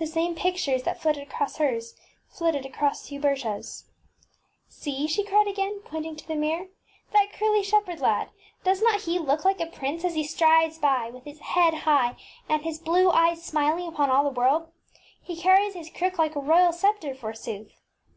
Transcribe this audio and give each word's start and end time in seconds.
The 0.00 0.08
same 0.08 0.34
pictures 0.34 0.82
that 0.82 1.00
flitted 1.00 1.22
across 1.22 1.58
hers, 1.58 1.94
flitted 2.28 2.66
across 2.66 3.10
HubertaŌĆÖs. 3.10 3.84
ŌĆśSee! 4.68 4.96
ŌĆÖ 4.98 5.08
she 5.08 5.22
cried 5.22 5.46
again, 5.46 5.78
pointing 5.84 6.16
to 6.16 6.26
the 6.26 6.34
mirror, 6.34 6.66
ŌĆśThat 7.14 7.32
curly 7.34 7.62
shepherd 7.62 8.00
lad! 8.00 8.30
Does 8.64 8.82
he 9.04 9.18
not 9.18 9.28
look 9.28 9.44
like 9.44 9.60
a 9.60 9.66
prince 9.66 10.04
as 10.04 10.16
he 10.16 10.24
strides 10.24 10.78
by 10.78 11.10
with 11.10 11.22
his 11.26 11.38
head 11.38 11.74
high, 11.86 12.16
and 12.48 12.62
his 12.62 12.80
blue 12.80 13.12
eyes 13.12 13.44
smiling 13.44 13.86
upon 13.86 14.10
all 14.10 14.24
the 14.24 14.30
world? 14.30 14.68
He 15.22 15.40
car 15.40 15.54
ries 15.54 15.74
his 15.74 15.90
crook 15.90 16.18
like 16.18 16.34
a 16.34 16.40
royal 16.40 16.72
sceptre, 16.72 17.14
forsooth. 17.14 17.70